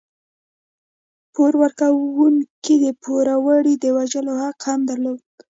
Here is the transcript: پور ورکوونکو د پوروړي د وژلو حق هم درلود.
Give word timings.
پور 1.33 1.53
ورکوونکو 1.63 2.73
د 2.83 2.85
پوروړي 3.03 3.75
د 3.79 3.85
وژلو 3.97 4.33
حق 4.41 4.59
هم 4.69 4.79
درلود. 4.89 5.19